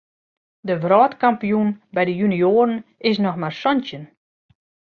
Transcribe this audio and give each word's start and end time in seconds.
De 0.67 0.75
wrâldkampioen 0.83 1.69
by 1.95 2.03
de 2.07 2.13
junioaren 2.21 2.77
is 3.09 3.17
noch 3.23 3.39
mar 3.41 3.55
santjin. 3.63 4.05